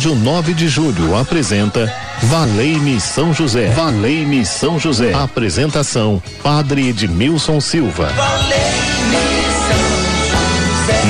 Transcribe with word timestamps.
Rádio 0.00 0.14
9 0.14 0.54
de 0.54 0.66
Julho 0.66 1.14
apresenta 1.14 1.94
Valei-me 2.22 2.98
São 2.98 3.34
José. 3.34 3.68
Valei-me 3.68 4.46
São 4.46 4.78
José. 4.78 5.12
Apresentação: 5.12 6.22
Padre 6.42 6.88
Edmilson 6.88 7.60
Silva. 7.60 8.08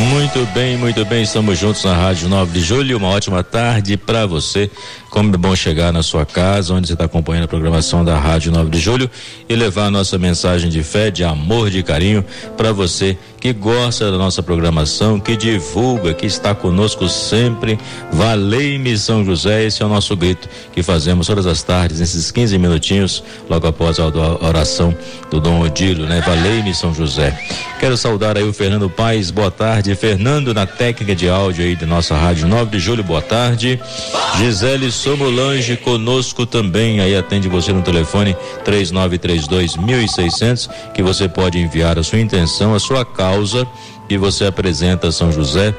Muito 0.08 0.44
bem, 0.52 0.76
muito 0.76 1.04
bem, 1.04 1.22
estamos 1.22 1.56
juntos 1.56 1.84
na 1.84 1.94
Rádio 1.94 2.28
9 2.28 2.50
de 2.52 2.60
Julho. 2.60 2.96
Uma 2.96 3.10
ótima 3.10 3.44
tarde 3.44 3.96
para 3.96 4.26
você. 4.26 4.68
Como 5.08 5.32
é 5.32 5.38
bom 5.38 5.54
chegar 5.54 5.92
na 5.92 6.02
sua 6.02 6.26
casa, 6.26 6.74
onde 6.74 6.88
você 6.88 6.94
está 6.94 7.04
acompanhando 7.04 7.44
a 7.44 7.48
programação 7.48 8.04
da 8.04 8.18
Rádio 8.18 8.50
9 8.50 8.70
de 8.70 8.80
Julho 8.80 9.08
e 9.48 9.54
levar 9.54 9.86
a 9.86 9.90
nossa 9.90 10.18
mensagem 10.18 10.68
de 10.68 10.82
fé, 10.82 11.12
de 11.12 11.22
amor, 11.22 11.70
de 11.70 11.82
carinho 11.84 12.24
para 12.56 12.72
você 12.72 13.16
que 13.40 13.54
gosta 13.54 14.12
da 14.12 14.18
nossa 14.18 14.42
programação, 14.42 15.18
que 15.18 15.34
divulga, 15.34 16.12
que 16.12 16.26
está 16.26 16.54
conosco 16.54 17.08
sempre. 17.08 17.78
Valei-me 18.12 18.96
São 18.98 19.24
José, 19.24 19.64
esse 19.64 19.82
é 19.82 19.86
o 19.86 19.88
nosso 19.88 20.14
grito 20.14 20.46
que 20.72 20.82
fazemos 20.82 21.26
todas 21.26 21.46
as 21.46 21.62
tardes, 21.62 22.00
nesses 22.00 22.30
15 22.30 22.58
minutinhos, 22.58 23.24
logo 23.48 23.66
após 23.66 23.98
a 23.98 24.06
oração 24.06 24.94
do 25.30 25.40
Dom 25.40 25.60
Odilo, 25.60 26.04
né? 26.04 26.20
Valei-me 26.20 26.74
São 26.74 26.92
José. 26.94 27.36
Quero 27.78 27.96
saudar 27.96 28.36
aí 28.36 28.44
o 28.44 28.52
Fernando 28.52 28.90
Paes, 28.90 29.30
boa 29.30 29.50
tarde. 29.50 29.94
Fernando 29.94 30.52
na 30.52 30.66
técnica 30.66 31.16
de 31.16 31.30
áudio 31.30 31.64
aí 31.64 31.74
de 31.74 31.86
nossa 31.86 32.14
Rádio 32.14 32.46
9 32.46 32.72
de 32.72 32.78
Julho, 32.78 33.02
boa 33.02 33.22
tarde. 33.22 33.80
Gisele 34.36 34.92
Somolange 34.92 35.78
conosco 35.78 36.44
também, 36.44 37.00
aí 37.00 37.16
atende 37.16 37.48
você 37.48 37.72
no 37.72 37.80
telefone 37.80 38.36
3932 38.64 39.76
1600, 39.76 40.68
que 40.92 41.02
você 41.02 41.26
pode 41.26 41.58
enviar 41.58 41.98
a 41.98 42.02
sua 42.02 42.20
intenção, 42.20 42.74
a 42.74 42.78
sua 42.78 43.02
causa 43.02 43.29
e 44.08 44.16
você 44.16 44.44
apresenta 44.44 45.08
a 45.08 45.12
São 45.12 45.30
José 45.30 45.74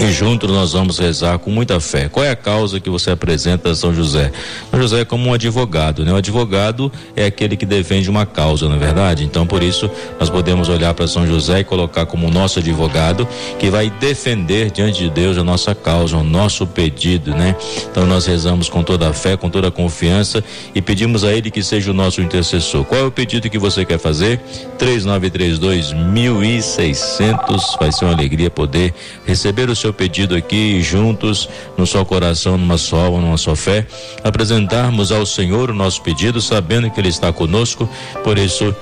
e 0.00 0.12
juntos 0.12 0.50
nós 0.50 0.72
vamos 0.72 0.98
rezar 0.98 1.38
com 1.38 1.50
muita 1.50 1.80
fé. 1.80 2.08
Qual 2.08 2.24
é 2.24 2.30
a 2.30 2.36
causa 2.36 2.78
que 2.78 2.88
você 2.88 3.10
apresenta 3.10 3.70
a 3.70 3.74
São 3.74 3.92
José? 3.92 4.30
São 4.70 4.80
José 4.80 5.00
é 5.00 5.04
como 5.04 5.28
um 5.28 5.34
advogado, 5.34 6.04
né? 6.04 6.12
O 6.12 6.16
advogado 6.16 6.90
é 7.16 7.26
aquele 7.26 7.56
que 7.56 7.66
defende 7.66 8.08
uma 8.08 8.24
causa, 8.24 8.68
não 8.68 8.76
é 8.76 8.78
verdade? 8.78 9.24
Então, 9.24 9.44
por 9.44 9.62
isso, 9.62 9.90
nós 10.20 10.30
podemos 10.30 10.68
olhar 10.68 10.94
para 10.94 11.08
São 11.08 11.26
José 11.26 11.60
e 11.60 11.64
colocar 11.64 12.06
como 12.06 12.30
nosso 12.30 12.60
advogado 12.60 13.26
que 13.58 13.70
vai 13.70 13.90
defender 13.90 14.70
diante 14.70 15.02
de 15.02 15.10
Deus 15.10 15.36
a 15.36 15.42
nossa 15.42 15.74
causa, 15.74 16.16
o 16.16 16.22
nosso 16.22 16.64
pedido, 16.66 17.32
né? 17.32 17.56
Então, 17.90 18.06
nós 18.06 18.24
rezamos 18.24 18.68
com 18.68 18.84
toda 18.84 19.08
a 19.08 19.12
fé, 19.12 19.36
com 19.36 19.50
toda 19.50 19.68
a 19.68 19.70
confiança 19.70 20.44
e 20.74 20.80
pedimos 20.80 21.24
a 21.24 21.32
ele 21.32 21.50
que 21.50 21.62
seja 21.62 21.90
o 21.90 21.94
nosso 21.94 22.20
intercessor. 22.20 22.84
Qual 22.84 23.00
é 23.00 23.04
o 23.04 23.10
pedido 23.10 23.50
que 23.50 23.58
você 23.58 23.84
quer 23.84 23.98
fazer? 23.98 24.38
3932 24.78 25.92
1600. 25.92 27.76
Vai 27.80 27.90
ser 27.90 28.04
uma 28.04 28.14
alegria 28.14 28.48
poder 28.48 28.94
receber 29.26 29.68
o 29.68 29.74
seu 29.74 29.87
seu 29.88 29.92
pedido 29.92 30.34
aqui 30.36 30.82
juntos, 30.82 31.48
no 31.76 31.86
seu 31.86 32.04
coração, 32.04 32.58
numa 32.58 32.76
só 32.76 33.06
alma, 33.06 33.20
numa 33.20 33.38
só 33.38 33.56
fé, 33.56 33.86
apresentarmos 34.22 35.10
ao 35.10 35.24
Senhor 35.24 35.70
o 35.70 35.74
nosso 35.74 36.02
pedido, 36.02 36.40
sabendo 36.42 36.90
que 36.90 37.00
Ele 37.00 37.08
está 37.08 37.32
conosco, 37.32 37.88
por 38.22 38.36
isso 38.36 38.74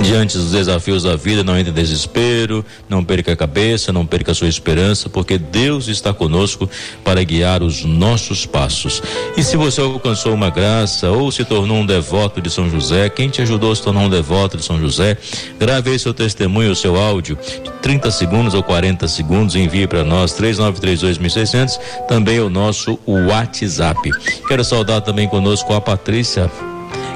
Diante 0.00 0.36
dos 0.36 0.50
desafios 0.50 1.02
da 1.02 1.16
vida, 1.16 1.44
não 1.44 1.56
entre 1.56 1.70
em 1.70 1.74
desespero, 1.74 2.64
não 2.88 3.04
perca 3.04 3.32
a 3.32 3.36
cabeça, 3.36 3.92
não 3.92 4.04
perca 4.04 4.32
a 4.32 4.34
sua 4.34 4.48
esperança, 4.48 5.08
porque 5.08 5.38
Deus 5.38 5.86
está 5.86 6.12
conosco 6.12 6.68
para 7.04 7.22
guiar 7.22 7.62
os 7.62 7.84
nossos 7.84 8.44
passos. 8.46 9.02
E 9.36 9.44
se 9.44 9.56
você 9.56 9.80
alcançou 9.80 10.34
uma 10.34 10.50
graça 10.50 11.10
ou 11.10 11.30
se 11.30 11.44
tornou 11.44 11.78
um 11.78 11.86
devoto 11.86 12.40
de 12.40 12.50
São 12.50 12.68
José, 12.68 13.08
quem 13.10 13.28
te 13.28 13.42
ajudou 13.42 13.70
a 13.70 13.76
se 13.76 13.82
tornar 13.82 14.00
um 14.00 14.08
devoto 14.08 14.56
de 14.56 14.64
São 14.64 14.80
José, 14.80 15.16
grave 15.58 15.96
seu 15.98 16.12
testemunho, 16.12 16.74
seu 16.74 16.96
áudio, 16.96 17.38
de 17.62 17.70
30 17.82 18.10
segundos 18.10 18.54
ou 18.54 18.62
40 18.62 19.06
segundos, 19.06 19.54
envie 19.54 19.86
para 19.86 20.02
nós 20.02 20.32
3932.600, 20.32 21.78
também 22.08 22.40
o 22.40 22.48
nosso 22.48 22.98
WhatsApp. 23.06 24.10
Quero 24.48 24.64
saudar 24.64 25.00
também 25.00 25.28
conosco 25.28 25.72
a 25.74 25.80
Patrícia 25.80 26.50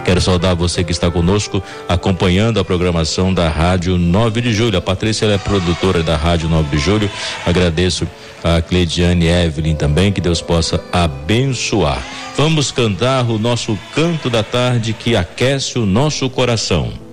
Quero 0.06 0.21
saudar 0.21 0.55
você 0.55 0.84
que 0.84 0.93
está 0.93 1.11
conosco 1.11 1.61
acompanhando 1.89 2.61
a 2.61 2.65
programação 2.65 3.34
da 3.34 3.49
Rádio 3.49 3.99
9 3.99 4.41
de 4.41 4.53
Julho. 4.53 4.78
A 4.78 4.81
Patrícia 4.81 5.27
é 5.27 5.37
produtora 5.37 6.00
da 6.00 6.17
Rádio 6.17 6.49
9 6.49 6.77
de 6.77 6.81
Julho. 6.81 7.11
Agradeço 7.44 8.06
a 8.45 8.62
Cleidiane 8.62 9.27
Evelyn 9.27 9.75
também, 9.75 10.12
que 10.12 10.21
Deus 10.21 10.41
possa 10.41 10.81
abençoar. 10.93 12.00
Vamos 12.37 12.71
cantar 12.71 13.28
o 13.28 13.37
nosso 13.37 13.77
canto 13.97 14.31
da 14.31 14.45
tarde 14.45 14.93
que 14.93 15.16
aquece 15.16 15.77
o 15.77 15.84
nosso 15.84 16.31
coração. 16.31 17.06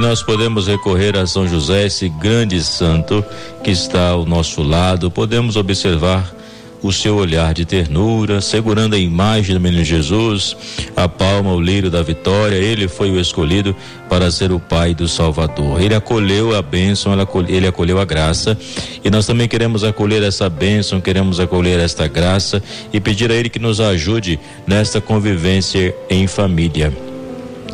Nós 0.00 0.22
podemos 0.22 0.66
recorrer 0.66 1.14
a 1.14 1.26
São 1.26 1.46
José, 1.46 1.84
esse 1.84 2.08
grande 2.08 2.62
santo 2.62 3.22
que 3.62 3.70
está 3.70 4.08
ao 4.08 4.24
nosso 4.24 4.62
lado. 4.62 5.10
Podemos 5.10 5.56
observar 5.56 6.34
o 6.82 6.90
seu 6.90 7.16
olhar 7.16 7.52
de 7.52 7.66
ternura, 7.66 8.40
segurando 8.40 8.94
a 8.94 8.98
imagem 8.98 9.54
do 9.54 9.60
menino 9.60 9.84
Jesus, 9.84 10.56
a 10.96 11.06
palma, 11.06 11.52
o 11.52 11.60
lírio 11.60 11.90
da 11.90 12.02
vitória. 12.02 12.56
Ele 12.56 12.88
foi 12.88 13.10
o 13.10 13.20
escolhido 13.20 13.76
para 14.08 14.30
ser 14.30 14.52
o 14.52 14.58
pai 14.58 14.94
do 14.94 15.06
Salvador. 15.06 15.82
Ele 15.82 15.94
acolheu 15.94 16.56
a 16.56 16.62
bênção, 16.62 17.12
ele 17.46 17.66
acolheu 17.66 18.00
a 18.00 18.04
graça. 18.06 18.56
E 19.04 19.10
nós 19.10 19.26
também 19.26 19.46
queremos 19.46 19.84
acolher 19.84 20.22
essa 20.22 20.48
bênção, 20.48 20.98
queremos 20.98 21.38
acolher 21.38 21.78
esta 21.78 22.08
graça 22.08 22.62
e 22.90 22.98
pedir 22.98 23.30
a 23.30 23.34
Ele 23.34 23.50
que 23.50 23.58
nos 23.58 23.82
ajude 23.82 24.40
nesta 24.66 24.98
convivência 24.98 25.94
em 26.08 26.26
família. 26.26 27.09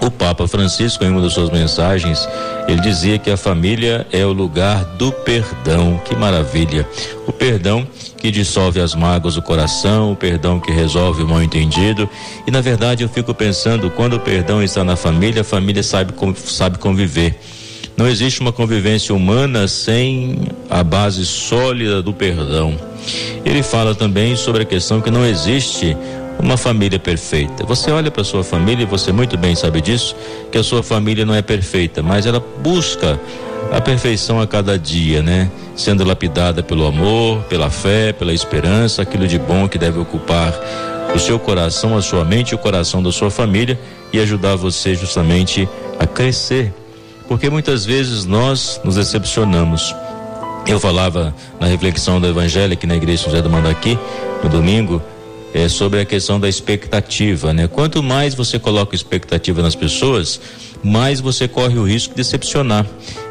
O 0.00 0.10
Papa 0.10 0.46
Francisco, 0.46 1.04
em 1.04 1.10
uma 1.10 1.20
das 1.20 1.32
suas 1.32 1.50
mensagens, 1.50 2.28
ele 2.68 2.80
dizia 2.80 3.18
que 3.18 3.30
a 3.30 3.36
família 3.36 4.06
é 4.12 4.24
o 4.24 4.32
lugar 4.32 4.84
do 4.96 5.10
perdão. 5.10 6.00
Que 6.04 6.14
maravilha! 6.14 6.86
O 7.26 7.32
perdão 7.32 7.86
que 8.16 8.30
dissolve 8.30 8.80
as 8.80 8.94
mágoas 8.94 9.34
do 9.34 9.42
coração, 9.42 10.12
o 10.12 10.16
perdão 10.16 10.58
que 10.58 10.72
resolve 10.72 11.22
o 11.22 11.28
mal 11.28 11.42
entendido. 11.42 12.08
E 12.46 12.50
na 12.50 12.60
verdade 12.60 13.02
eu 13.02 13.08
fico 13.08 13.32
pensando, 13.34 13.90
quando 13.90 14.14
o 14.14 14.20
perdão 14.20 14.62
está 14.62 14.82
na 14.82 14.96
família, 14.96 15.42
a 15.42 15.44
família 15.44 15.82
sabe, 15.82 16.12
sabe 16.36 16.78
conviver. 16.78 17.38
Não 17.96 18.06
existe 18.06 18.40
uma 18.40 18.52
convivência 18.52 19.14
humana 19.14 19.66
sem 19.66 20.38
a 20.68 20.82
base 20.82 21.24
sólida 21.24 22.02
do 22.02 22.12
perdão. 22.12 22.76
Ele 23.44 23.62
fala 23.62 23.94
também 23.94 24.36
sobre 24.36 24.62
a 24.62 24.66
questão 24.66 25.00
que 25.00 25.10
não 25.10 25.24
existe 25.24 25.96
uma 26.38 26.56
família 26.56 26.98
perfeita. 26.98 27.64
Você 27.64 27.90
olha 27.90 28.10
para 28.10 28.24
sua 28.24 28.44
família 28.44 28.82
e 28.82 28.86
você 28.86 29.12
muito 29.12 29.36
bem 29.36 29.54
sabe 29.54 29.80
disso, 29.80 30.14
que 30.50 30.58
a 30.58 30.62
sua 30.62 30.82
família 30.82 31.24
não 31.24 31.34
é 31.34 31.42
perfeita, 31.42 32.02
mas 32.02 32.26
ela 32.26 32.42
busca 32.62 33.18
a 33.72 33.80
perfeição 33.80 34.40
a 34.40 34.46
cada 34.46 34.78
dia, 34.78 35.22
né? 35.22 35.50
Sendo 35.74 36.04
lapidada 36.04 36.62
pelo 36.62 36.86
amor, 36.86 37.42
pela 37.44 37.70
fé, 37.70 38.12
pela 38.12 38.32
esperança, 38.32 39.02
aquilo 39.02 39.26
de 39.26 39.38
bom 39.38 39.68
que 39.68 39.78
deve 39.78 39.98
ocupar 39.98 40.54
o 41.14 41.18
seu 41.18 41.38
coração, 41.38 41.96
a 41.96 42.02
sua 42.02 42.24
mente 42.24 42.50
e 42.50 42.54
o 42.54 42.58
coração 42.58 43.02
da 43.02 43.10
sua 43.10 43.30
família 43.30 43.78
e 44.12 44.20
ajudar 44.20 44.56
você 44.56 44.94
justamente 44.94 45.68
a 45.98 46.06
crescer. 46.06 46.72
Porque 47.28 47.50
muitas 47.50 47.84
vezes 47.84 48.24
nós 48.24 48.80
nos 48.84 48.96
decepcionamos. 48.96 49.94
Eu 50.66 50.80
falava 50.80 51.34
na 51.60 51.66
reflexão 51.66 52.20
do 52.20 52.26
Evangelho 52.26 52.72
aqui 52.72 52.86
na 52.86 52.96
igreja 52.96 53.24
José 53.24 53.40
do 53.40 53.50
Mandaqui, 53.50 53.98
no 54.42 54.48
domingo, 54.48 55.02
é, 55.56 55.70
sobre 55.70 56.00
a 56.00 56.04
questão 56.04 56.38
da 56.38 56.50
expectativa, 56.50 57.50
né? 57.50 57.66
Quanto 57.66 58.02
mais 58.02 58.34
você 58.34 58.58
coloca 58.58 58.94
expectativa 58.94 59.62
nas 59.62 59.74
pessoas, 59.74 60.38
mais 60.84 61.18
você 61.18 61.48
corre 61.48 61.78
o 61.78 61.82
risco 61.82 62.10
de 62.10 62.18
decepcionar, 62.18 62.86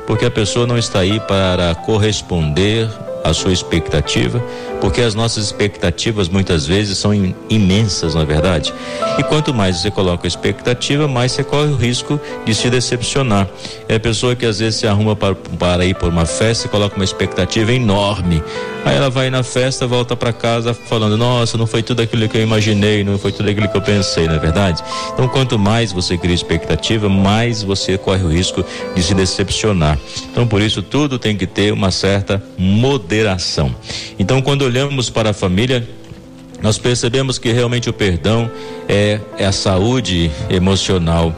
porque 0.08 0.26
a 0.26 0.32
pessoa 0.32 0.66
não 0.66 0.76
está 0.76 1.02
aí 1.02 1.20
para 1.20 1.76
corresponder 1.76 2.90
à 3.26 3.34
sua 3.34 3.52
expectativa, 3.52 4.42
porque 4.80 5.02
as 5.02 5.16
nossas 5.16 5.46
expectativas 5.46 6.30
muitas 6.30 6.68
vezes 6.68 6.98
são 7.00 7.12
imensas, 7.50 8.14
na 8.14 8.22
é 8.22 8.26
verdade. 8.26 8.72
E 9.18 9.24
quanto 9.24 9.52
mais 9.52 9.78
você 9.78 9.90
coloca 9.90 10.28
expectativa, 10.28 11.08
mais 11.08 11.32
você 11.32 11.44
corre 11.44 11.70
o 11.70 11.76
risco 11.76 12.20
de 12.46 12.54
se 12.54 12.70
decepcionar. 12.70 13.48
É 13.90 13.96
a 13.96 14.00
pessoa 14.00 14.36
que 14.36 14.46
às 14.46 14.60
vezes 14.60 14.80
se 14.80 14.88
arruma 14.88 15.16
para, 15.16 15.34
para 15.34 15.86
ir 15.86 15.96
por 15.96 16.10
uma 16.10 16.26
festa 16.26 16.68
e 16.68 16.70
coloca 16.70 16.96
uma 16.96 17.04
expectativa 17.04 17.74
enorme. 17.74 18.44
Aí 18.86 18.96
ela 18.96 19.10
vai 19.10 19.32
na 19.32 19.42
festa, 19.42 19.88
volta 19.88 20.16
para 20.16 20.32
casa 20.32 20.72
falando: 20.72 21.18
Nossa, 21.18 21.58
não 21.58 21.66
foi 21.66 21.82
tudo 21.82 22.04
aquilo 22.04 22.30
que 22.30 22.38
eu 22.38 22.44
imaginei, 22.44 23.04
não 23.04 23.18
foi 23.18 23.32
tudo 23.32 23.50
aquilo 23.50 23.68
que 23.68 23.76
eu 23.76 23.82
pensei, 23.82 24.28
não 24.28 24.36
é 24.36 24.40
verdade? 24.40 24.84
Então, 25.12 25.28
quanto 25.28 25.58
mais 25.58 25.92
você 25.92 26.16
cria 26.16 26.36
expectativa, 26.36 27.10
mais 27.10 27.64
você 27.64 27.98
corre 27.98 28.24
o 28.24 28.30
risco 28.30 28.64
de 28.96 29.02
se 29.02 29.16
decepcionar. 29.16 29.98
Então, 30.32 30.46
por 30.46 30.62
isso, 30.62 30.84
tudo 30.84 31.18
tem 31.18 31.36
que 31.36 31.48
ter 31.48 31.74
uma 31.74 31.90
certa 31.90 32.42
moderação. 32.56 33.15
Então, 34.18 34.42
quando 34.42 34.64
olhamos 34.64 35.10
para 35.10 35.32
a 35.32 35.34
família, 35.34 35.88
nós 36.62 36.78
percebemos 36.78 37.38
que 37.38 37.52
realmente 37.52 37.90
o 37.90 37.94
perdão 37.94 38.50
é, 38.88 39.20
é 39.38 39.46
a 39.46 39.52
saúde 39.52 40.32
emocional 40.50 41.36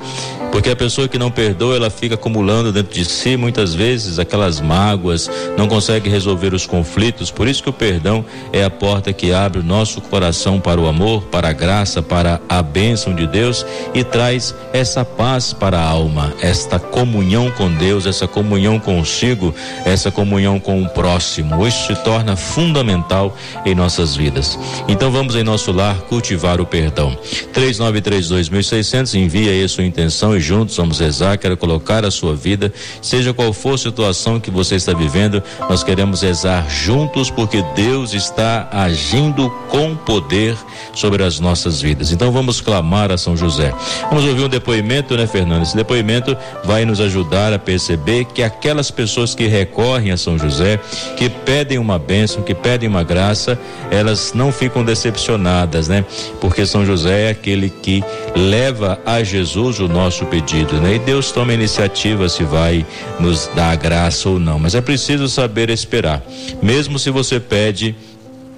Porque 0.58 0.72
a 0.72 0.76
pessoa 0.76 1.08
que 1.08 1.20
não 1.20 1.30
perdoa, 1.30 1.76
ela 1.76 1.90
fica 1.92 2.16
acumulando 2.16 2.74
dentro 2.74 2.92
de 2.92 3.06
si 3.06 3.38
muitas 3.38 3.76
vezes 3.76 4.18
aquelas 4.18 4.60
mágoas, 4.60 5.30
não 5.56 5.68
consegue 5.68 6.10
resolver 6.10 6.52
os 6.52 6.66
conflitos. 6.66 7.30
Por 7.30 7.48
isso 7.48 7.62
que 7.62 7.70
o 7.70 7.74
perdão 7.74 8.26
é 8.52 8.64
a 8.64 8.70
porta 8.70 9.14
que 9.14 9.32
abre 9.32 9.60
o 9.60 9.64
nosso 9.64 10.02
coração 10.02 10.60
para 10.60 10.82
o 10.82 10.88
amor, 10.88 11.26
para 11.26 11.50
a 11.50 11.54
graça, 11.54 12.02
para 12.02 12.42
a 12.50 12.64
bênção 12.64 13.14
de 13.14 13.28
Deus 13.28 13.64
e 13.94 14.04
traz 14.04 14.56
essa 14.74 15.06
paz 15.06 15.54
para 15.54 15.78
a 15.78 15.84
alma, 15.84 16.34
esta 16.42 16.80
comunhão 16.80 17.52
com 17.52 17.72
Deus, 17.72 18.08
essa 18.08 18.28
comunhão 18.28 18.80
consigo, 18.80 19.54
essa 19.86 20.10
comunhão 20.10 20.60
com 20.60 20.82
o 20.82 20.90
próximo. 20.90 21.68
Isso 21.68 21.86
se 21.86 21.96
torna 22.04 22.36
fundamental 22.36 23.38
em 23.64 23.76
nossas 23.76 24.16
vidas. 24.16 24.58
Então 24.88 25.12
vamos 25.12 25.36
em 25.36 25.44
nosso 25.44 25.72
lar 25.72 25.98
cultivar 26.10 26.60
o 26.60 26.66
perdão. 26.66 27.16
3932.600 27.54 29.14
envia 29.14 29.52
aí 29.52 29.70
sua 29.70 29.84
intenção 29.84 30.36
e 30.36 30.47
juntos 30.48 30.78
vamos 30.78 31.00
rezar. 31.00 31.38
Quero 31.38 31.58
colocar 31.58 32.06
a 32.06 32.12
sua 32.12 32.34
vida, 32.34 32.72
seja 33.02 33.34
qual 33.34 33.52
for 33.52 33.74
a 33.74 33.78
situação 33.78 34.40
que 34.40 34.50
você 34.50 34.76
está 34.76 34.94
vivendo, 34.94 35.44
nós 35.70 35.84
queremos 35.84 36.22
rezar 36.22 36.66
juntos 36.70 37.30
porque 37.30 37.62
Deus 37.76 38.14
está 38.14 38.70
agindo 38.72 39.50
com 39.70 39.94
poder 39.96 40.56
sobre 40.94 41.24
as 41.24 41.40
nossas 41.40 41.82
vidas. 41.82 42.12
Então 42.14 42.32
vamos 42.32 42.62
clamar 42.62 43.12
a 43.12 43.18
São 43.18 43.36
José. 43.36 43.74
Vamos 44.10 44.24
ouvir 44.24 44.46
um 44.46 44.50
depoimento, 44.50 45.18
né, 45.18 45.28
Fernando? 45.28 45.64
Esse 45.64 45.76
depoimento 45.76 46.36
vai 46.64 46.86
nos 46.86 47.02
ajudar 47.02 47.52
a 47.52 47.60
perceber 47.60 48.24
que 48.26 48.42
aquelas 48.42 48.90
pessoas 48.90 49.36
que 49.36 49.48
recorrem 49.48 50.12
a 50.12 50.18
São 50.18 50.40
José, 50.40 50.80
que 51.18 51.30
pedem 51.30 51.78
uma 51.78 52.00
bênção, 52.00 52.42
que 52.42 52.56
pedem 52.56 52.88
uma 52.88 53.04
graça, 53.04 53.60
elas 53.92 54.32
não 54.34 54.52
ficam 54.52 54.84
decepcionadas, 54.84 55.90
né? 55.90 56.06
Porque 56.40 56.66
São 56.66 56.86
José 56.86 57.26
é 57.26 57.30
aquele 57.32 57.70
que 57.70 58.02
leva 58.34 59.00
a 59.06 59.22
Jesus 59.24 59.80
o 59.80 59.88
nosso 59.88 60.26
pedido, 60.28 60.80
né? 60.82 60.96
E 60.96 61.00
Deus 61.00 61.32
toma 61.32 61.52
a 61.52 61.56
iniciativa 61.56 62.30
se 62.30 62.44
vai 62.44 62.86
nos 63.20 63.50
dar 63.56 63.76
graça 63.76 64.30
ou 64.30 64.40
não, 64.40 64.60
mas 64.60 64.76
é 64.76 64.82
preciso 64.82 65.28
saber 65.28 65.70
esperar. 65.70 66.22
Mesmo 66.62 67.00
se 67.00 67.10
você 67.10 67.40
pede 67.40 67.96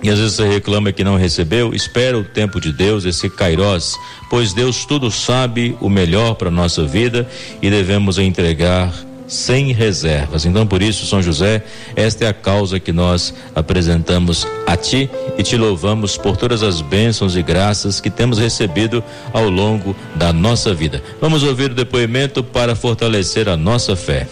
e 0.01 0.10
às 0.10 0.18
vezes 0.18 0.36
você 0.36 0.48
reclama 0.48 0.92
que 0.92 1.04
não 1.04 1.18
recebeu, 1.18 1.74
espera 1.74 2.18
o 2.18 2.24
tempo 2.24 2.62
de 2.62 2.71
Deus, 2.71 3.04
esse 3.04 3.30
Kairos, 3.30 3.95
pois 4.30 4.54
Deus 4.54 4.86
tudo 4.86 5.12
sabe 5.12 5.75
o 5.81 5.89
melhor 5.89 6.36
para 6.36 6.50
nossa 6.50 6.86
vida 6.86 7.27
e 7.62 7.69
devemos 7.69 8.18
entregar 8.18 8.94
sem 9.29 9.71
reservas. 9.71 10.45
Então, 10.45 10.65
por 10.65 10.81
isso, 10.81 11.05
São 11.05 11.21
José, 11.21 11.63
esta 11.95 12.25
é 12.25 12.27
a 12.27 12.33
causa 12.33 12.79
que 12.79 12.91
nós 12.91 13.33
apresentamos 13.55 14.45
a 14.65 14.75
Ti 14.75 15.09
e 15.37 15.43
te 15.43 15.55
louvamos 15.55 16.17
por 16.17 16.35
todas 16.35 16.63
as 16.63 16.81
bênçãos 16.81 17.35
e 17.37 17.43
graças 17.43 18.01
que 18.01 18.09
temos 18.09 18.39
recebido 18.39 19.03
ao 19.31 19.47
longo 19.47 19.95
da 20.15 20.33
nossa 20.33 20.73
vida. 20.73 21.01
Vamos 21.21 21.43
ouvir 21.43 21.71
o 21.71 21.75
depoimento 21.75 22.43
para 22.43 22.75
fortalecer 22.75 23.47
a 23.47 23.55
nossa 23.55 23.95
fé. 23.95 24.27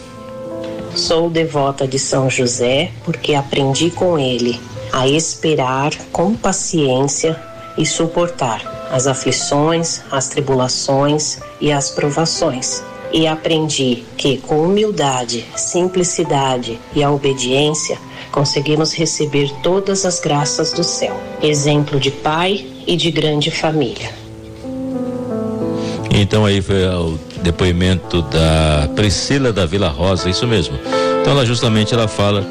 Sou 0.95 1.29
devota 1.29 1.87
de 1.87 1.99
São 1.99 2.27
José 2.27 2.91
porque 3.05 3.35
aprendi 3.35 3.91
com 3.91 4.17
ele 4.17 4.59
a 4.91 5.07
esperar 5.07 5.91
com 6.11 6.33
paciência 6.33 7.39
e 7.77 7.85
suportar 7.85 8.89
as 8.91 9.05
aflições, 9.05 10.01
as 10.09 10.27
tribulações 10.27 11.37
e 11.61 11.71
as 11.71 11.91
provações 11.91 12.81
e 13.11 13.27
aprendi 13.27 14.03
que 14.17 14.37
com 14.37 14.63
humildade, 14.63 15.45
simplicidade 15.55 16.79
e 16.95 17.03
a 17.03 17.11
obediência 17.11 17.97
conseguimos 18.31 18.93
receber 18.93 19.51
todas 19.63 20.05
as 20.05 20.19
graças 20.19 20.73
do 20.73 20.83
céu. 20.83 21.19
Exemplo 21.41 21.99
de 21.99 22.11
pai 22.11 22.67
e 22.85 22.95
de 22.95 23.09
grande 23.11 23.49
família. 23.49 24.11
Então 26.11 26.45
aí 26.45 26.61
foi 26.61 26.85
o 26.85 27.17
depoimento 27.41 28.21
da 28.23 28.89
Priscila 28.95 29.53
da 29.53 29.65
Vila 29.65 29.89
Rosa, 29.89 30.29
isso 30.29 30.47
mesmo. 30.47 30.77
Então 31.21 31.33
ela 31.33 31.45
justamente 31.45 31.93
ela 31.93 32.07
fala 32.07 32.45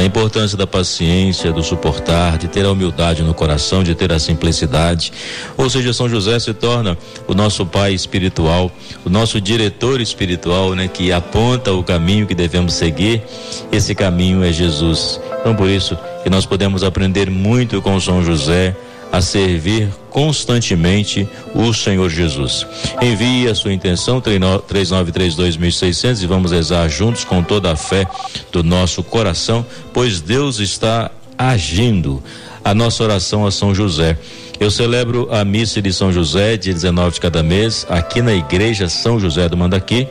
da 0.00 0.06
importância 0.06 0.56
da 0.56 0.66
paciência, 0.66 1.52
do 1.52 1.62
suportar, 1.62 2.38
de 2.38 2.48
ter 2.48 2.64
a 2.64 2.70
humildade 2.70 3.22
no 3.22 3.34
coração, 3.34 3.84
de 3.84 3.94
ter 3.94 4.10
a 4.10 4.18
simplicidade. 4.18 5.12
Ou 5.58 5.68
seja, 5.68 5.92
São 5.92 6.08
José 6.08 6.38
se 6.38 6.54
torna 6.54 6.96
o 7.28 7.34
nosso 7.34 7.66
pai 7.66 7.92
espiritual, 7.92 8.72
o 9.04 9.10
nosso 9.10 9.38
diretor 9.38 10.00
espiritual, 10.00 10.74
né, 10.74 10.88
que 10.88 11.12
aponta 11.12 11.74
o 11.74 11.84
caminho 11.84 12.26
que 12.26 12.34
devemos 12.34 12.72
seguir. 12.72 13.22
Esse 13.70 13.94
caminho 13.94 14.42
é 14.42 14.50
Jesus. 14.50 15.20
Então, 15.38 15.54
por 15.54 15.68
isso 15.68 15.98
que 16.22 16.30
nós 16.30 16.46
podemos 16.46 16.82
aprender 16.82 17.28
muito 17.28 17.82
com 17.82 18.00
São 18.00 18.24
José 18.24 18.74
a 19.12 19.20
servir 19.20 19.88
constantemente 20.10 21.28
o 21.54 21.72
Senhor 21.72 22.08
Jesus. 22.08 22.66
Envie 23.00 23.48
a 23.48 23.54
sua 23.54 23.72
intenção 23.72 24.20
3932.600 24.20 26.22
e 26.22 26.26
vamos 26.26 26.52
rezar 26.52 26.88
juntos 26.88 27.24
com 27.24 27.42
toda 27.42 27.72
a 27.72 27.76
fé 27.76 28.06
do 28.52 28.62
nosso 28.62 29.02
coração, 29.02 29.64
pois 29.92 30.20
Deus 30.20 30.58
está 30.58 31.10
agindo. 31.36 32.22
A 32.62 32.74
nossa 32.74 33.02
oração 33.02 33.46
a 33.46 33.50
São 33.50 33.74
José. 33.74 34.18
Eu 34.60 34.70
celebro 34.70 35.26
a 35.32 35.42
missa 35.42 35.80
de 35.80 35.90
São 35.90 36.12
José, 36.12 36.58
dia 36.58 36.74
19 36.74 37.14
de 37.14 37.20
cada 37.20 37.42
mês, 37.42 37.86
aqui 37.88 38.20
na 38.20 38.34
igreja 38.34 38.90
São 38.90 39.18
José 39.18 39.48
do 39.48 39.56
Mandaqui 39.56 40.06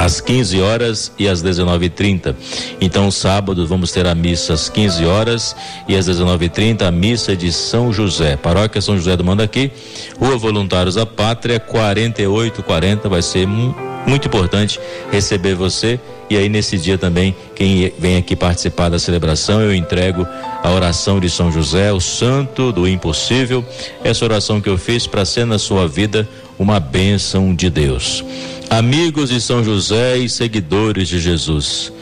às 0.00 0.18
15 0.18 0.62
horas 0.62 1.12
e 1.18 1.28
às 1.28 1.42
19:30. 1.42 2.34
Então, 2.80 3.10
sábado 3.10 3.66
vamos 3.66 3.92
ter 3.92 4.06
a 4.06 4.14
missa 4.14 4.54
às 4.54 4.66
15 4.66 5.04
horas 5.04 5.54
e 5.86 5.94
às 5.94 6.06
19:30 6.06 6.86
a 6.86 6.90
missa 6.90 7.36
de 7.36 7.52
São 7.52 7.92
José, 7.92 8.34
Paróquia 8.34 8.80
São 8.80 8.96
José 8.96 9.14
do 9.14 9.22
Mandaqui, 9.22 9.70
Rua 10.18 10.38
Voluntários 10.38 10.94
da 10.94 11.04
Pátria, 11.04 11.60
4840, 11.60 13.10
vai 13.10 13.20
ser 13.20 13.46
muito 13.46 14.26
importante 14.26 14.80
receber 15.12 15.54
você. 15.54 16.00
E 16.30 16.36
aí 16.36 16.48
nesse 16.48 16.78
dia 16.78 16.96
também 16.96 17.36
quem 17.54 17.92
vem 17.98 18.16
aqui 18.16 18.34
participar 18.34 18.88
da 18.88 18.98
celebração 18.98 19.60
eu 19.60 19.74
entrego 19.74 20.26
a 20.62 20.70
oração 20.70 21.20
de 21.20 21.28
São 21.28 21.52
José, 21.52 21.92
o 21.92 22.00
santo 22.00 22.72
do 22.72 22.88
impossível, 22.88 23.62
essa 24.02 24.24
oração 24.24 24.60
que 24.62 24.68
eu 24.68 24.78
fiz 24.78 25.06
para 25.06 25.26
ser 25.26 25.44
na 25.44 25.58
sua 25.58 25.86
vida 25.86 26.26
uma 26.58 26.80
bênção 26.80 27.54
de 27.54 27.68
Deus 27.68 28.24
amigos 28.70 29.30
de 29.30 29.40
São 29.40 29.64
José 29.64 30.16
e 30.18 30.28
seguidores 30.28 31.08
de 31.08 31.18
Jesus. 31.18 31.92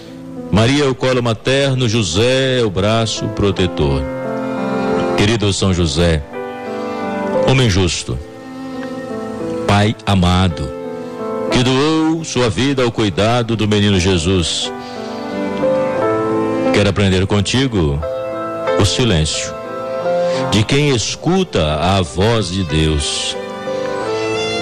Maria 0.52 0.84
é 0.84 0.86
o 0.86 0.94
colo 0.94 1.22
materno, 1.22 1.88
José 1.88 2.60
é 2.60 2.62
o 2.62 2.70
braço 2.70 3.26
protetor. 3.28 4.02
Querido 5.16 5.50
São 5.52 5.72
José, 5.72 6.22
homem 7.48 7.70
justo, 7.70 8.18
Pai 9.66 9.96
amado, 10.06 10.70
que 11.50 11.62
doou 11.62 12.22
sua 12.22 12.50
vida 12.50 12.82
ao 12.82 12.92
cuidado 12.92 13.56
do 13.56 13.66
menino 13.66 13.98
Jesus. 13.98 14.70
Quero 16.74 16.90
aprender 16.90 17.26
contigo 17.26 17.98
o 18.80 18.84
silêncio 18.84 19.52
de 20.52 20.62
quem 20.64 20.90
escuta 20.90 21.76
a 21.76 22.00
voz 22.02 22.50
de 22.50 22.62
Deus 22.64 23.36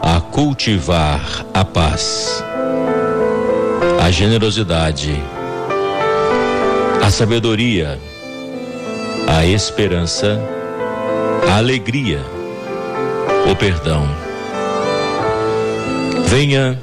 a 0.00 0.20
cultivar 0.20 1.44
a 1.52 1.64
paz, 1.64 2.42
a 4.00 4.10
generosidade, 4.10 5.20
a 7.02 7.10
sabedoria, 7.10 7.98
a 9.26 9.44
esperança, 9.44 10.40
a 11.50 11.56
alegria, 11.56 12.20
o 13.50 13.56
perdão. 13.56 14.08
Venha 16.26 16.80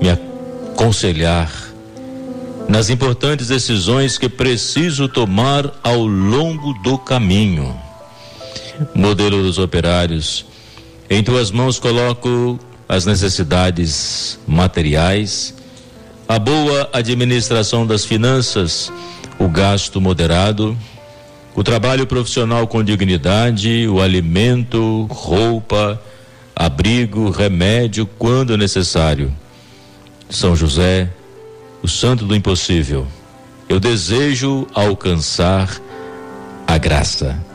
me 0.00 0.08
aconselhar 0.10 1.50
nas 2.68 2.90
importantes 2.90 3.48
decisões 3.48 4.18
que 4.18 4.28
preciso 4.28 5.08
tomar 5.08 5.70
ao 5.82 6.06
longo 6.06 6.72
do 6.82 6.98
caminho. 6.98 7.76
Modelo 8.94 9.42
dos 9.42 9.58
operários 9.58 10.44
em 11.08 11.22
tuas 11.22 11.50
mãos 11.50 11.78
coloco 11.78 12.58
as 12.88 13.06
necessidades 13.06 14.38
materiais, 14.46 15.54
a 16.28 16.38
boa 16.38 16.88
administração 16.92 17.86
das 17.86 18.04
finanças, 18.04 18.92
o 19.38 19.48
gasto 19.48 20.00
moderado, 20.00 20.76
o 21.54 21.62
trabalho 21.62 22.06
profissional 22.06 22.66
com 22.66 22.82
dignidade, 22.82 23.86
o 23.88 24.00
alimento, 24.00 25.06
roupa, 25.10 26.00
abrigo, 26.54 27.30
remédio 27.30 28.06
quando 28.18 28.56
necessário, 28.56 29.32
São 30.28 30.56
José, 30.56 31.08
o 31.82 31.88
santo 31.88 32.24
do 32.24 32.34
impossível. 32.34 33.06
Eu 33.68 33.78
desejo 33.78 34.66
alcançar 34.74 35.80
a 36.66 36.78
graça. 36.78 37.45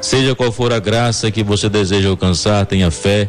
Seja 0.00 0.34
qual 0.34 0.52
for 0.52 0.72
a 0.72 0.78
graça 0.78 1.30
que 1.30 1.42
você 1.42 1.68
deseja 1.68 2.08
alcançar, 2.08 2.64
tenha 2.66 2.90
fé. 2.90 3.28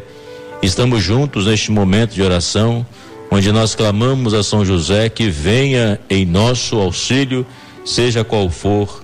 Estamos 0.62 1.02
juntos 1.02 1.46
neste 1.46 1.70
momento 1.70 2.12
de 2.14 2.22
oração, 2.22 2.86
onde 3.30 3.50
nós 3.52 3.74
clamamos 3.74 4.34
a 4.34 4.42
São 4.42 4.64
José 4.64 5.08
que 5.08 5.28
venha 5.28 5.98
em 6.08 6.24
nosso 6.24 6.76
auxílio, 6.76 7.46
seja 7.84 8.24
qual 8.24 8.48
for 8.50 9.02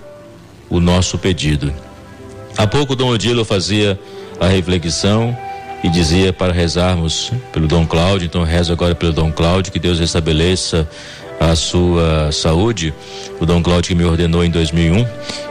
o 0.69 0.79
nosso 0.79 1.17
pedido. 1.17 1.73
Há 2.57 2.65
pouco 2.65 2.95
Dom 2.95 3.09
Odilo 3.09 3.43
fazia 3.43 3.99
a 4.39 4.47
reflexão 4.47 5.35
e 5.83 5.89
dizia 5.89 6.33
para 6.33 6.53
rezarmos 6.53 7.31
pelo 7.51 7.67
Dom 7.67 7.85
Cláudio, 7.85 8.25
então 8.25 8.43
rezo 8.43 8.73
agora 8.73 8.95
pelo 8.95 9.13
Dom 9.13 9.31
Cláudio, 9.31 9.71
que 9.71 9.79
Deus 9.79 9.99
restabeleça 9.99 10.89
a 11.39 11.55
sua 11.55 12.31
saúde. 12.31 12.93
O 13.39 13.45
Dom 13.45 13.61
Cláudio 13.61 13.89
que 13.89 13.95
me 13.95 14.03
ordenou 14.03 14.43
em 14.43 14.49
2001, 14.49 15.05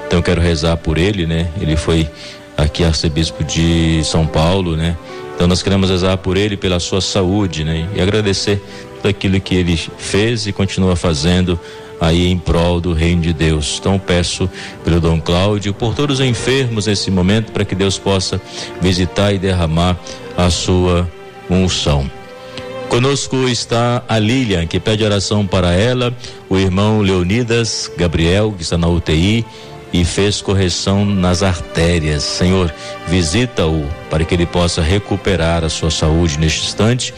então 0.06 0.22
quero 0.22 0.40
rezar 0.40 0.76
por 0.76 0.98
ele, 0.98 1.26
né? 1.26 1.48
Ele 1.60 1.76
foi 1.76 2.08
aqui 2.56 2.84
arcebispo 2.84 3.42
de 3.44 4.02
São 4.04 4.26
Paulo, 4.26 4.76
né? 4.76 4.96
Então 5.34 5.46
nós 5.46 5.62
queremos 5.62 5.90
rezar 5.90 6.16
por 6.18 6.36
ele, 6.36 6.56
pela 6.56 6.78
sua 6.78 7.00
saúde, 7.00 7.64
né? 7.64 7.88
E 7.94 8.00
agradecer 8.00 8.62
tudo 8.96 9.08
aquilo 9.08 9.40
que 9.40 9.54
ele 9.54 9.76
fez 9.76 10.46
e 10.46 10.52
continua 10.52 10.94
fazendo 10.96 11.58
aí 12.00 12.26
em 12.26 12.38
prol 12.38 12.80
do 12.80 12.92
reino 12.92 13.22
de 13.22 13.32
Deus. 13.32 13.78
Então 13.80 13.98
peço 13.98 14.48
pelo 14.84 15.00
Dom 15.00 15.20
Cláudio, 15.20 15.74
por 15.74 15.94
todos 15.94 16.20
os 16.20 16.26
enfermos 16.26 16.86
nesse 16.86 17.10
momento, 17.10 17.52
para 17.52 17.64
que 17.64 17.74
Deus 17.74 17.98
possa 17.98 18.40
visitar 18.80 19.32
e 19.32 19.38
derramar 19.38 19.98
a 20.36 20.50
sua 20.50 21.08
unção. 21.50 22.08
Conosco 22.88 23.48
está 23.48 24.02
a 24.08 24.18
Lilian, 24.18 24.66
que 24.66 24.78
pede 24.78 25.04
oração 25.04 25.46
para 25.46 25.72
ela, 25.72 26.14
o 26.48 26.56
irmão 26.56 27.00
Leonidas 27.00 27.90
Gabriel, 27.96 28.52
que 28.56 28.62
está 28.62 28.78
na 28.78 28.88
UTI 28.88 29.44
e 29.94 30.04
fez 30.04 30.42
correção 30.42 31.04
nas 31.04 31.44
artérias. 31.44 32.24
Senhor, 32.24 32.74
visita-o 33.06 33.88
para 34.10 34.24
que 34.24 34.34
ele 34.34 34.44
possa 34.44 34.82
recuperar 34.82 35.62
a 35.62 35.68
sua 35.68 35.88
saúde 35.88 36.36
neste 36.36 36.66
instante 36.66 37.14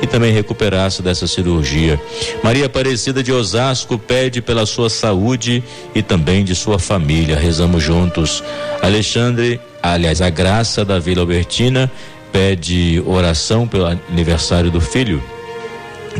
e 0.00 0.06
também 0.06 0.32
recuperar-se 0.32 1.02
dessa 1.02 1.26
cirurgia. 1.26 2.00
Maria 2.42 2.66
Aparecida 2.66 3.20
de 3.20 3.32
Osasco 3.32 3.98
pede 3.98 4.40
pela 4.40 4.64
sua 4.64 4.88
saúde 4.88 5.62
e 5.92 6.02
também 6.02 6.44
de 6.44 6.54
sua 6.54 6.78
família. 6.78 7.36
Rezamos 7.36 7.82
juntos. 7.82 8.44
Alexandre, 8.80 9.60
aliás, 9.82 10.22
a 10.22 10.30
graça 10.30 10.84
da 10.84 11.00
Vila 11.00 11.22
Albertina 11.22 11.90
pede 12.32 13.02
oração 13.06 13.66
pelo 13.66 13.86
aniversário 13.86 14.70
do 14.70 14.80
filho. 14.80 15.22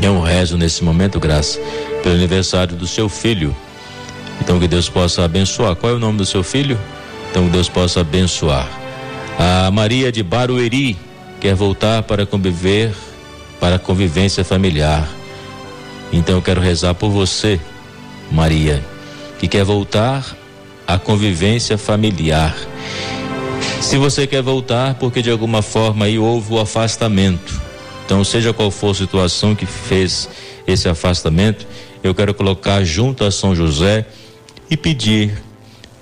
Eu 0.01 0.19
rezo 0.21 0.57
nesse 0.57 0.83
momento, 0.83 1.19
graça, 1.19 1.59
pelo 2.01 2.15
aniversário 2.15 2.75
do 2.75 2.87
seu 2.87 3.09
filho. 3.09 3.55
Então 4.39 4.59
que 4.59 4.67
Deus 4.67 4.89
possa 4.89 5.23
abençoar. 5.23 5.75
Qual 5.75 5.91
é 5.91 5.95
o 5.95 5.99
nome 5.99 6.17
do 6.17 6.25
seu 6.25 6.43
filho? 6.43 6.77
Então 7.29 7.45
que 7.45 7.51
Deus 7.51 7.69
possa 7.69 8.01
abençoar. 8.01 8.67
A 9.37 9.71
Maria 9.71 10.11
de 10.11 10.23
Barueri 10.23 10.97
quer 11.39 11.55
voltar 11.55 12.03
para 12.03 12.25
conviver, 12.25 12.93
para 13.59 13.75
a 13.75 13.79
convivência 13.79 14.43
familiar. 14.43 15.07
Então 16.11 16.35
eu 16.35 16.41
quero 16.41 16.59
rezar 16.59 16.93
por 16.93 17.09
você, 17.09 17.59
Maria, 18.31 18.83
que 19.39 19.47
quer 19.47 19.63
voltar 19.63 20.35
à 20.85 20.99
convivência 20.99 21.77
familiar. 21.77 22.55
Se 23.81 23.97
você 23.97 24.27
quer 24.27 24.41
voltar, 24.41 24.93
porque 24.93 25.21
de 25.21 25.31
alguma 25.31 25.61
forma 25.61 26.05
aí 26.05 26.17
houve 26.17 26.53
o 26.53 26.59
afastamento. 26.59 27.59
Então, 28.05 28.23
seja 28.23 28.53
qual 28.53 28.69
for 28.69 28.91
a 28.91 28.93
situação 28.95 29.55
que 29.55 29.65
fez 29.65 30.29
esse 30.67 30.87
afastamento, 30.87 31.67
eu 32.03 32.13
quero 32.13 32.33
colocar 32.33 32.83
junto 32.83 33.25
a 33.25 33.31
São 33.31 33.55
José 33.55 34.05
e 34.69 34.77
pedir, 34.77 35.33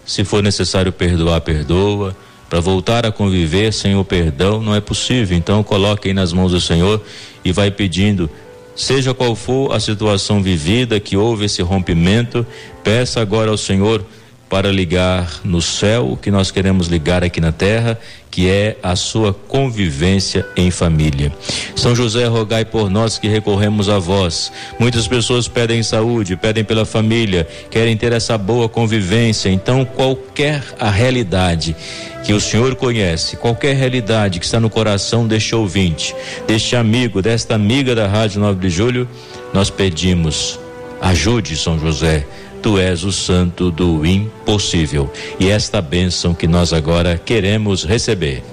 se 0.05 0.23
for 0.23 0.43
necessário 0.43 0.91
perdoar, 0.91 1.41
perdoa. 1.41 2.15
Para 2.49 2.59
voltar 2.59 3.05
a 3.05 3.11
conviver 3.11 3.71
sem 3.71 3.95
o 3.95 4.03
perdão 4.03 4.61
não 4.61 4.75
é 4.75 4.81
possível. 4.81 5.37
Então, 5.37 5.63
coloque 5.63 6.09
aí 6.09 6.13
nas 6.13 6.33
mãos 6.33 6.51
do 6.51 6.59
Senhor 6.59 7.01
e 7.45 7.51
vai 7.51 7.71
pedindo 7.71 8.29
seja 8.75 9.13
qual 9.13 9.35
for 9.35 9.73
a 9.73 9.79
situação 9.79 10.41
vivida 10.41 10.99
que 10.99 11.17
houve 11.17 11.45
esse 11.45 11.61
rompimento, 11.61 12.47
peça 12.81 13.19
agora 13.19 13.51
ao 13.51 13.57
Senhor 13.57 14.05
para 14.49 14.71
ligar 14.71 15.41
no 15.43 15.61
céu 15.61 16.11
o 16.11 16.17
que 16.17 16.31
nós 16.31 16.49
queremos 16.49 16.87
ligar 16.87 17.23
aqui 17.23 17.39
na 17.39 17.51
terra, 17.51 17.99
que 18.31 18.49
é 18.49 18.77
a 18.81 18.95
sua 18.95 19.31
convivência 19.33 20.45
em 20.55 20.71
família. 20.71 21.31
São 21.75 21.95
José, 21.95 22.25
rogai 22.25 22.65
por 22.65 22.89
nós 22.89 23.19
que 23.19 23.27
recorremos 23.27 23.89
a 23.89 23.99
vós. 23.99 24.51
Muitas 24.79 25.07
pessoas 25.07 25.47
pedem 25.47 25.83
saúde, 25.83 26.35
pedem 26.35 26.63
pela 26.63 26.85
família, 26.85 27.47
querem 27.69 27.95
ter 27.95 28.11
essa 28.11 28.37
boa 28.37 28.67
convivência. 28.67 29.49
Então, 29.49 29.85
qualquer 29.85 30.63
a 30.79 30.89
realidade 30.89 31.75
que 32.23 32.33
o 32.33 32.41
Senhor 32.41 32.75
conhece, 32.75 33.37
qualquer 33.37 33.75
realidade 33.75 34.39
que 34.39 34.45
está 34.45 34.59
no 34.59 34.69
coração 34.69 35.27
deste 35.27 35.55
ouvinte, 35.55 36.15
deste 36.47 36.75
amigo, 36.75 37.21
desta 37.21 37.55
amiga 37.55 37.93
da 37.93 38.07
Rádio 38.07 38.41
9 38.41 38.59
de 38.59 38.69
Julho, 38.69 39.07
nós 39.53 39.69
pedimos, 39.69 40.59
ajude 41.01 41.55
São 41.55 41.79
José 41.79 42.25
Tu 42.61 42.77
és 42.77 43.03
o 43.03 43.11
santo 43.11 43.71
do 43.71 44.05
impossível. 44.05 45.11
E 45.39 45.49
esta 45.49 45.81
bênção 45.81 46.33
que 46.33 46.47
nós 46.47 46.73
agora 46.73 47.17
queremos 47.17 47.83
receber. 47.83 48.43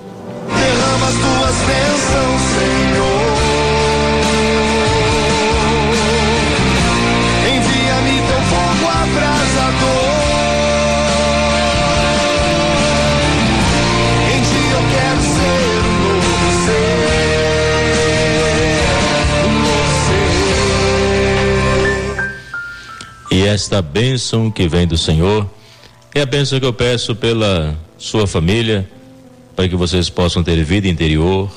Derrama 0.48 1.08
as 1.08 1.14
tuas 1.14 1.56
bênçãos, 1.66 2.25
esta 23.56 23.80
bênção 23.80 24.50
que 24.50 24.68
vem 24.68 24.86
do 24.86 24.98
Senhor. 24.98 25.48
É 26.14 26.20
a 26.20 26.26
bênção 26.26 26.60
que 26.60 26.66
eu 26.66 26.74
peço 26.74 27.16
pela 27.16 27.74
sua 27.96 28.26
família, 28.26 28.86
para 29.56 29.66
que 29.66 29.74
vocês 29.74 30.10
possam 30.10 30.42
ter 30.42 30.62
vida 30.62 30.86
interior, 30.86 31.50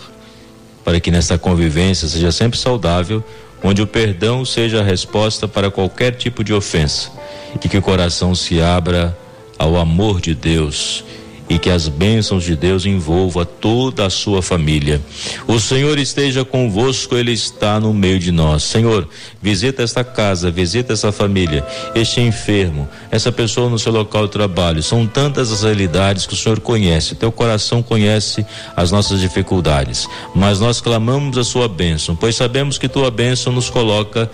para 0.86 0.98
que 1.02 1.12
nessa 1.12 1.38
convivência 1.38 2.08
seja 2.08 2.32
sempre 2.32 2.58
saudável, 2.58 3.22
onde 3.62 3.82
o 3.82 3.88
perdão 3.88 4.46
seja 4.46 4.80
a 4.80 4.84
resposta 4.84 5.46
para 5.46 5.70
qualquer 5.70 6.16
tipo 6.16 6.42
de 6.42 6.54
ofensa 6.54 7.12
e 7.54 7.68
que 7.68 7.78
o 7.78 7.82
coração 7.82 8.34
se 8.34 8.62
abra 8.62 9.18
ao 9.58 9.76
amor 9.76 10.22
de 10.22 10.34
Deus 10.34 11.04
e 11.50 11.58
que 11.58 11.70
as 11.70 11.88
bênçãos 11.88 12.44
de 12.44 12.56
Deus 12.56 12.86
envolva 12.86 13.44
toda 13.44 14.06
a 14.06 14.10
sua 14.10 14.42
família. 14.42 15.02
O 15.48 15.60
Senhor 15.60 15.98
esteja 15.98 16.46
convosco, 16.46 17.16
Ele 17.16 17.32
está 17.32 17.80
no 17.80 17.92
meio 17.92 18.20
de 18.20 18.32
nós. 18.32 18.64
Senhor, 18.64 19.10
visita 19.42 19.82
esta 19.82 20.04
casa, 20.04 20.52
visita 20.52 20.94
essa 20.94 21.12
família, 21.12 21.66
este 21.96 22.22
enfermo, 22.22 22.88
essa 23.10 23.32
pessoa 23.32 23.70
no 23.70 23.80
seu 23.80 23.92
local 23.92 24.28
de 24.28 24.34
trabalho. 24.34 24.84
São 24.84 25.08
tantas 25.08 25.52
as 25.52 25.64
realidades 25.64 26.28
que 26.28 26.34
o 26.34 26.38
Senhor 26.38 26.60
conhece, 26.60 27.16
teu 27.16 27.32
coração 27.32 27.82
conhece 27.82 28.46
as 28.76 28.92
nossas 28.92 29.20
dificuldades, 29.20 30.08
mas 30.36 30.60
nós 30.60 30.80
clamamos 30.80 31.38
a 31.38 31.44
sua 31.44 31.68
bênção, 31.68 32.16
pois 32.16 32.36
sabemos 32.36 32.78
que 32.78 32.88
tua 32.88 33.10
bênção 33.10 33.52
nos 33.52 33.70
coloca 33.70 34.30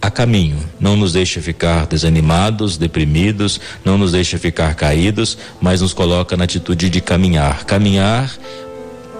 a 0.00 0.10
caminho. 0.10 0.58
Não 0.78 0.96
nos 0.96 1.12
deixa 1.12 1.40
ficar 1.40 1.86
desanimados, 1.86 2.76
deprimidos, 2.76 3.60
não 3.84 3.98
nos 3.98 4.12
deixa 4.12 4.38
ficar 4.38 4.74
caídos, 4.74 5.36
mas 5.60 5.80
nos 5.80 5.92
coloca 5.92 6.36
na 6.36 6.44
atitude 6.44 6.88
de 6.88 7.00
caminhar. 7.00 7.64
Caminhar 7.64 8.32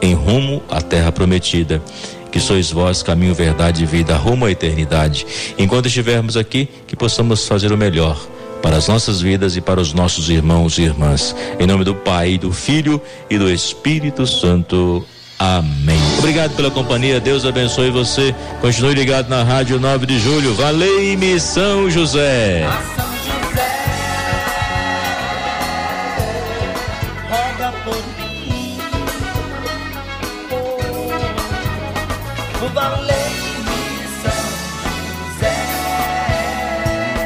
em 0.00 0.14
rumo 0.14 0.62
à 0.70 0.80
terra 0.80 1.12
prometida. 1.12 1.82
Que 2.30 2.38
sois 2.38 2.70
vós 2.70 3.02
caminho, 3.02 3.34
verdade 3.34 3.82
e 3.82 3.86
vida, 3.86 4.16
rumo 4.16 4.46
à 4.46 4.50
eternidade. 4.50 5.26
Enquanto 5.58 5.86
estivermos 5.86 6.36
aqui, 6.36 6.68
que 6.86 6.94
possamos 6.94 7.46
fazer 7.46 7.72
o 7.72 7.76
melhor 7.76 8.18
para 8.62 8.76
as 8.76 8.88
nossas 8.88 9.20
vidas 9.20 9.56
e 9.56 9.60
para 9.60 9.80
os 9.80 9.92
nossos 9.92 10.28
irmãos 10.28 10.78
e 10.78 10.82
irmãs. 10.82 11.34
Em 11.58 11.66
nome 11.66 11.82
do 11.82 11.94
Pai, 11.94 12.38
do 12.38 12.52
Filho 12.52 13.00
e 13.28 13.36
do 13.36 13.50
Espírito 13.50 14.26
Santo. 14.26 15.04
Amém. 15.40 15.98
Obrigado 16.18 16.54
pela 16.54 16.70
companhia. 16.70 17.18
Deus 17.18 17.46
abençoe 17.46 17.90
você. 17.90 18.34
Continue 18.60 18.92
ligado 18.92 19.30
na 19.30 19.42
Rádio 19.42 19.80
9 19.80 20.04
de 20.04 20.18
Julho. 20.18 20.54
Valei-me 20.54 21.40
São 21.40 21.90
José. 21.90 22.68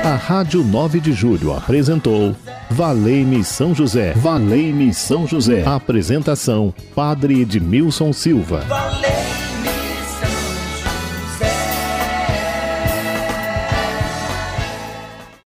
A 0.04 0.14
Rádio 0.14 0.62
9 0.62 1.00
de 1.00 1.12
Julho 1.12 1.52
apresentou 1.52 2.36
Valei-me 2.74 3.44
São 3.44 3.72
José. 3.72 4.14
Valei-me 4.16 4.92
São 4.92 5.28
José. 5.28 5.62
Apresentação: 5.64 6.74
Padre 6.92 7.42
Edmilson 7.42 8.12
Silva. 8.12 8.66